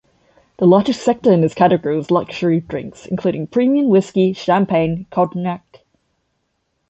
[0.57, 5.83] The largest sector in this category was luxury drinks, including premium whisky, Champagne, Cognac.